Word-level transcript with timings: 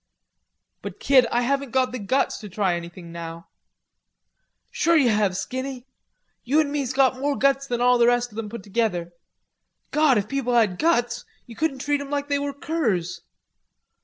"But, 0.81 0.99
Kid, 0.99 1.27
I 1.31 1.43
haven't 1.43 1.69
got 1.69 1.91
the 1.91 1.99
guts 1.99 2.39
to 2.39 2.49
try 2.49 2.73
anything 2.73 3.11
now." 3.11 3.49
"Sure 4.71 4.95
you 4.95 5.09
have, 5.09 5.37
Skinny. 5.37 5.85
You 6.43 6.59
an' 6.59 6.71
me's 6.71 6.91
got 6.91 7.19
more 7.19 7.35
guts 7.37 7.67
than 7.67 7.81
all 7.81 7.99
the 7.99 8.07
rest 8.07 8.31
of 8.31 8.39
'em 8.39 8.49
put 8.49 8.63
together. 8.63 9.13
God, 9.91 10.17
if 10.17 10.27
people 10.27 10.55
had 10.55 10.79
guts, 10.79 11.23
you 11.45 11.55
couldn't 11.55 11.81
treat 11.81 12.01
'em 12.01 12.09
like 12.09 12.29
they 12.29 12.39
were 12.39 12.51
curs. 12.51 13.21